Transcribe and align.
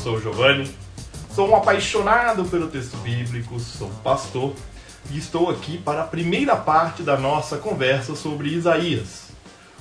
sou 0.00 0.16
o 0.16 0.20
Giovanni, 0.20 0.66
sou 1.34 1.50
um 1.50 1.54
apaixonado 1.54 2.46
pelo 2.46 2.68
texto 2.68 2.96
bíblico, 2.98 3.60
sou 3.60 3.90
pastor 4.02 4.54
e 5.10 5.18
estou 5.18 5.50
aqui 5.50 5.76
para 5.76 6.02
a 6.02 6.06
primeira 6.06 6.56
parte 6.56 7.02
da 7.02 7.18
nossa 7.18 7.58
conversa 7.58 8.16
sobre 8.16 8.48
Isaías. 8.48 9.28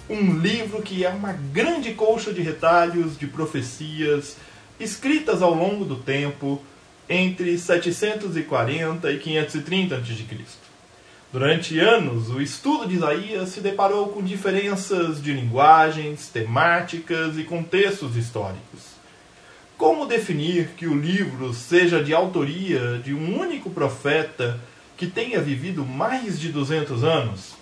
Um 0.09 0.37
livro 0.37 0.81
que 0.81 1.05
é 1.05 1.09
uma 1.09 1.31
grande 1.31 1.93
colcha 1.93 2.33
de 2.33 2.41
retalhos 2.41 3.17
de 3.17 3.27
profecias 3.27 4.35
escritas 4.77 5.41
ao 5.41 5.53
longo 5.53 5.85
do 5.85 5.95
tempo 5.95 6.61
entre 7.07 7.57
740 7.57 9.09
e 9.09 9.19
530 9.19 9.95
a.C. 9.95 10.25
Durante 11.31 11.79
anos, 11.79 12.29
o 12.29 12.41
estudo 12.41 12.85
de 12.85 12.95
Isaías 12.95 13.49
se 13.49 13.61
deparou 13.61 14.09
com 14.09 14.21
diferenças 14.21 15.23
de 15.23 15.31
linguagens, 15.31 16.27
temáticas 16.27 17.37
e 17.37 17.43
contextos 17.45 18.17
históricos. 18.17 18.98
Como 19.79 20.05
definir 20.05 20.71
que 20.75 20.87
o 20.87 20.93
livro 20.93 21.53
seja 21.53 22.03
de 22.03 22.13
autoria 22.13 22.97
de 22.97 23.13
um 23.13 23.39
único 23.39 23.69
profeta 23.69 24.59
que 24.97 25.07
tenha 25.07 25.39
vivido 25.39 25.85
mais 25.85 26.37
de 26.37 26.51
200 26.51 27.01
anos? 27.01 27.53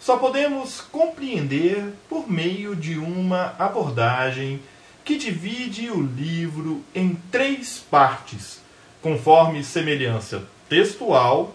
Só 0.00 0.16
podemos 0.16 0.80
compreender 0.80 1.92
por 2.08 2.26
meio 2.26 2.74
de 2.74 2.96
uma 2.96 3.54
abordagem 3.58 4.62
que 5.04 5.18
divide 5.18 5.90
o 5.90 6.00
livro 6.00 6.82
em 6.94 7.14
três 7.30 7.84
partes, 7.90 8.62
conforme 9.02 9.62
semelhança 9.62 10.44
textual 10.70 11.54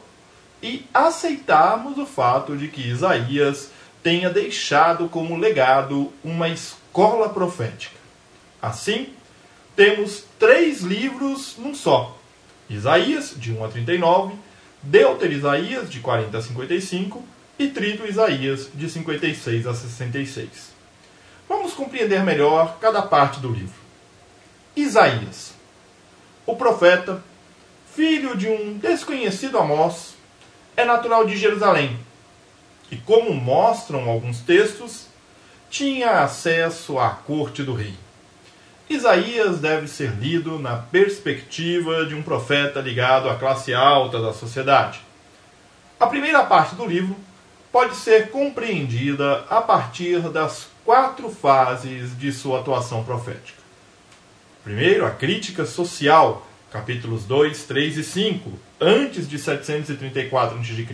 e 0.62 0.86
aceitarmos 0.94 1.98
o 1.98 2.06
fato 2.06 2.56
de 2.56 2.68
que 2.68 2.88
Isaías 2.88 3.72
tenha 4.04 4.30
deixado 4.30 5.10
como 5.10 5.36
legado 5.36 6.14
uma 6.24 6.50
escola 6.50 7.30
profética. 7.30 7.98
Assim, 8.62 9.08
temos 9.76 10.24
três 10.40 10.82
livros 10.82 11.56
num 11.58 11.76
só: 11.76 12.18
Isaías, 12.70 13.34
de 13.36 13.52
1 13.52 13.66
a 13.66 13.68
39, 13.68 14.36
Deuter 14.82 15.32
Isaías, 15.32 15.90
de 15.90 16.00
40 16.00 16.38
a 16.38 16.42
55 16.42 17.24
e 17.58 17.68
Trito 17.68 18.06
Isaías, 18.08 18.70
de 18.74 18.90
56 18.90 19.68
a 19.68 19.74
66. 19.74 20.74
Vamos 21.48 21.74
compreender 21.74 22.24
melhor 22.24 22.78
cada 22.80 23.02
parte 23.02 23.40
do 23.40 23.50
livro. 23.50 23.76
Isaías, 24.76 25.54
o 26.46 26.56
profeta, 26.56 27.24
filho 27.94 28.36
de 28.36 28.48
um 28.48 28.78
desconhecido 28.78 29.58
Amós, 29.58 30.16
é 30.76 30.84
natural 30.84 31.26
de 31.26 31.38
Jerusalém 31.38 31.98
e, 32.92 32.98
como 32.98 33.34
mostram 33.34 34.10
alguns 34.10 34.40
textos, 34.42 35.08
tinha 35.70 36.22
acesso 36.22 37.00
à 37.00 37.10
corte 37.10 37.64
do 37.64 37.74
rei. 37.74 37.94
Isaías 38.90 39.60
deve 39.60 39.88
ser 39.88 40.12
lido 40.12 40.60
na 40.60 40.78
perspectiva 40.78 42.06
de 42.06 42.14
um 42.14 42.22
profeta 42.22 42.80
ligado 42.80 43.30
à 43.30 43.36
classe 43.36 43.74
alta 43.74 44.22
da 44.22 44.32
sociedade. 44.32 45.00
A 46.00 46.06
primeira 46.06 46.44
parte 46.44 46.76
do 46.76 46.86
livro 46.86 47.16
pode 47.72 47.96
ser 47.96 48.30
compreendida 48.30 49.44
a 49.50 49.60
partir 49.60 50.20
das 50.30 50.68
quatro 50.86 51.30
fases 51.30 52.18
de 52.18 52.32
sua 52.32 52.60
atuação 52.60 53.04
profética. 53.04 53.60
Primeiro, 54.64 55.06
a 55.06 55.12
crítica 55.12 55.66
social, 55.66 56.48
capítulos 56.72 57.26
2, 57.26 57.64
3 57.64 57.98
e 57.98 58.04
5, 58.04 58.52
antes 58.80 59.28
de 59.28 59.40
734 59.40 60.58
a.C. 60.60 60.88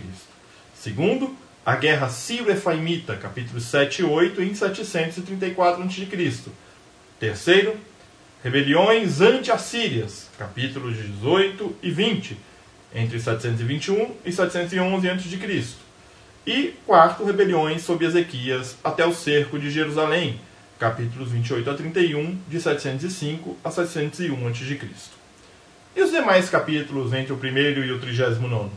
Segundo, 0.74 1.36
a 1.64 1.76
Guerra 1.76 2.08
Sírio-Efaimita, 2.08 3.16
capítulos 3.16 3.64
7 3.64 4.00
e 4.00 4.04
8, 4.04 4.42
em 4.42 4.54
734 4.54 5.84
a.C. 5.84 6.50
Terceiro, 7.22 7.76
rebeliões 8.42 9.20
anti-assírias, 9.20 10.28
capítulos 10.36 10.96
18 10.96 11.76
e 11.80 11.88
20, 11.88 12.36
entre 12.92 13.20
721 13.20 14.16
e 14.24 14.32
711 14.32 15.08
a.C. 15.08 15.64
E 16.44 16.74
quarto, 16.84 17.24
rebeliões 17.24 17.82
sob 17.82 18.04
Ezequias 18.04 18.76
até 18.82 19.06
o 19.06 19.14
cerco 19.14 19.56
de 19.56 19.70
Jerusalém, 19.70 20.40
capítulos 20.80 21.30
28 21.30 21.70
a 21.70 21.74
31, 21.74 22.40
de 22.48 22.60
705 22.60 23.56
a 23.62 23.70
701 23.70 24.48
a.C. 24.48 24.80
E 25.94 26.02
os 26.02 26.10
demais 26.10 26.50
capítulos 26.50 27.12
entre 27.12 27.32
o 27.32 27.38
primeiro 27.38 27.84
e 27.84 27.92
o 27.92 28.00
trigésimo 28.00 28.48
nono? 28.48 28.72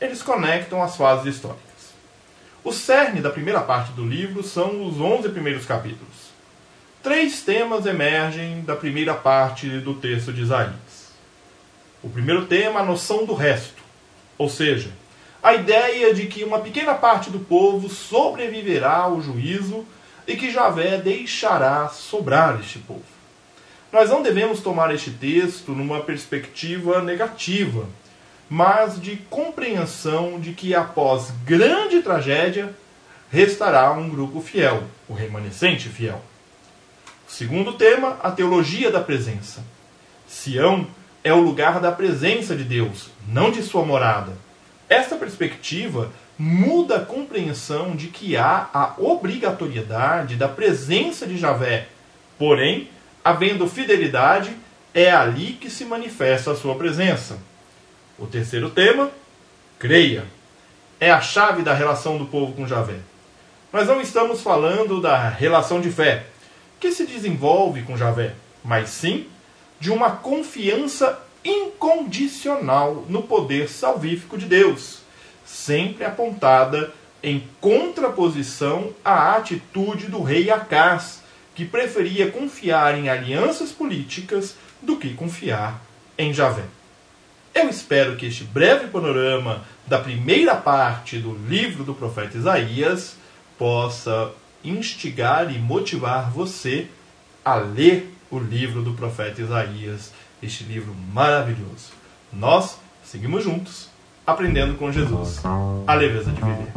Eles 0.00 0.22
conectam 0.22 0.80
as 0.80 0.96
fases 0.96 1.34
históricas. 1.34 1.92
O 2.62 2.72
cerne 2.72 3.20
da 3.20 3.30
primeira 3.30 3.62
parte 3.62 3.90
do 3.94 4.06
livro 4.06 4.44
são 4.44 4.86
os 4.86 5.00
onze 5.00 5.28
primeiros 5.28 5.66
capítulos. 5.66 6.37
Três 7.08 7.40
temas 7.40 7.86
emergem 7.86 8.60
da 8.60 8.76
primeira 8.76 9.14
parte 9.14 9.66
do 9.80 9.94
texto 9.94 10.30
de 10.30 10.42
Isaías. 10.42 11.08
O 12.02 12.10
primeiro 12.10 12.44
tema, 12.44 12.80
a 12.80 12.84
noção 12.84 13.24
do 13.24 13.32
resto, 13.32 13.82
ou 14.36 14.46
seja, 14.46 14.90
a 15.42 15.54
ideia 15.54 16.12
de 16.12 16.26
que 16.26 16.44
uma 16.44 16.58
pequena 16.58 16.92
parte 16.92 17.30
do 17.30 17.38
povo 17.38 17.88
sobreviverá 17.88 18.94
ao 18.94 19.22
juízo 19.22 19.86
e 20.26 20.36
que 20.36 20.50
Javé 20.50 20.98
deixará 20.98 21.88
sobrar 21.88 22.60
este 22.60 22.78
povo. 22.80 23.00
Nós 23.90 24.10
não 24.10 24.22
devemos 24.22 24.60
tomar 24.60 24.94
este 24.94 25.10
texto 25.10 25.72
numa 25.72 26.00
perspectiva 26.00 27.00
negativa, 27.00 27.86
mas 28.50 29.00
de 29.00 29.16
compreensão 29.30 30.38
de 30.38 30.52
que 30.52 30.74
após 30.74 31.30
grande 31.46 32.02
tragédia 32.02 32.68
restará 33.32 33.92
um 33.92 34.10
grupo 34.10 34.42
fiel, 34.42 34.82
o 35.08 35.14
remanescente 35.14 35.88
fiel. 35.88 36.22
Segundo 37.28 37.74
tema, 37.74 38.16
a 38.22 38.30
teologia 38.30 38.90
da 38.90 39.00
presença. 39.00 39.62
Sião 40.26 40.86
é 41.22 41.30
o 41.32 41.42
lugar 41.42 41.78
da 41.78 41.92
presença 41.92 42.56
de 42.56 42.64
Deus, 42.64 43.10
não 43.28 43.50
de 43.50 43.62
sua 43.62 43.84
morada. 43.84 44.32
Esta 44.88 45.14
perspectiva 45.14 46.10
muda 46.38 46.96
a 46.96 47.04
compreensão 47.04 47.94
de 47.94 48.06
que 48.06 48.34
há 48.34 48.70
a 48.72 48.94
obrigatoriedade 48.96 50.36
da 50.36 50.48
presença 50.48 51.26
de 51.26 51.36
Javé, 51.36 51.88
porém, 52.38 52.88
havendo 53.22 53.68
fidelidade, 53.68 54.56
é 54.94 55.10
ali 55.10 55.52
que 55.52 55.68
se 55.68 55.84
manifesta 55.84 56.52
a 56.52 56.56
sua 56.56 56.76
presença. 56.76 57.38
O 58.18 58.26
terceiro 58.26 58.70
tema, 58.70 59.10
creia, 59.78 60.24
é 60.98 61.10
a 61.10 61.20
chave 61.20 61.62
da 61.62 61.74
relação 61.74 62.16
do 62.16 62.24
povo 62.24 62.54
com 62.54 62.66
Javé. 62.66 62.96
Nós 63.70 63.86
não 63.86 64.00
estamos 64.00 64.40
falando 64.40 64.98
da 64.98 65.28
relação 65.28 65.78
de 65.78 65.90
fé, 65.90 66.24
que 66.80 66.92
se 66.92 67.06
desenvolve 67.06 67.82
com 67.82 67.96
Javé, 67.96 68.34
mas 68.64 68.90
sim 68.90 69.26
de 69.80 69.90
uma 69.90 70.10
confiança 70.10 71.20
incondicional 71.44 73.06
no 73.08 73.22
poder 73.22 73.68
salvífico 73.68 74.36
de 74.36 74.46
Deus, 74.46 74.98
sempre 75.46 76.04
apontada 76.04 76.92
em 77.22 77.48
contraposição 77.60 78.92
à 79.04 79.36
atitude 79.36 80.06
do 80.06 80.22
rei 80.22 80.50
Acás, 80.50 81.22
que 81.54 81.64
preferia 81.64 82.30
confiar 82.30 82.96
em 82.96 83.08
alianças 83.08 83.72
políticas 83.72 84.54
do 84.80 84.96
que 84.96 85.14
confiar 85.14 85.82
em 86.16 86.32
Javé. 86.32 86.62
Eu 87.54 87.68
espero 87.68 88.16
que 88.16 88.26
este 88.26 88.44
breve 88.44 88.86
panorama 88.86 89.64
da 89.86 89.98
primeira 89.98 90.54
parte 90.54 91.18
do 91.18 91.34
livro 91.48 91.82
do 91.82 91.94
profeta 91.94 92.36
Isaías 92.36 93.16
possa 93.58 94.30
instigar 94.64 95.54
e 95.54 95.58
motivar 95.58 96.30
você 96.30 96.86
a 97.44 97.56
ler 97.56 98.14
o 98.30 98.38
livro 98.38 98.82
do 98.82 98.92
profeta 98.92 99.40
Isaías, 99.40 100.12
este 100.42 100.64
livro 100.64 100.94
maravilhoso. 101.12 101.92
Nós 102.32 102.78
seguimos 103.02 103.44
juntos, 103.44 103.88
aprendendo 104.26 104.74
com 104.74 104.92
Jesus 104.92 105.40
a 105.86 105.94
leveza 105.94 106.30
de 106.30 106.40
viver. 106.40 106.72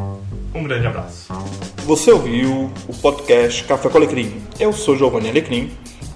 Um 0.54 0.62
grande 0.64 0.86
abraço. 0.86 1.32
Você 1.84 2.10
ouviu 2.10 2.72
o 2.88 2.94
podcast 2.94 3.64
Café 3.64 3.88
com 3.88 3.98
Alecrim. 3.98 4.42
Eu 4.58 4.72
sou 4.72 4.96
Giovanni 4.96 5.28
Alecrim, 5.28 5.70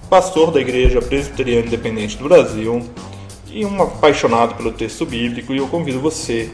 pastor 0.09 0.51
da 0.51 0.59
Igreja 0.59 1.01
Presbiteriana 1.01 1.67
Independente 1.67 2.17
do 2.17 2.23
Brasil 2.23 2.87
e 3.49 3.65
um 3.65 3.81
apaixonado 3.81 4.55
pelo 4.55 4.71
texto 4.71 5.05
bíblico 5.05 5.53
e 5.53 5.57
eu 5.57 5.67
convido 5.67 5.99
você 5.99 6.51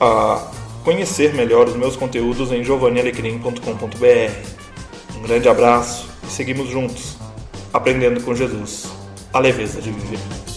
a 0.00 0.50
conhecer 0.90 1.32
melhor 1.34 1.68
os 1.68 1.76
meus 1.76 1.94
conteúdos 1.94 2.50
em 2.50 2.64
giovannialecrim.com.br. 2.64 5.16
Um 5.16 5.22
grande 5.22 5.48
abraço 5.48 6.08
e 6.24 6.26
seguimos 6.26 6.68
juntos, 6.68 7.16
aprendendo 7.72 8.20
com 8.24 8.34
Jesus 8.34 8.86
a 9.32 9.38
leveza 9.38 9.80
de 9.80 9.92
viver. 9.92 10.49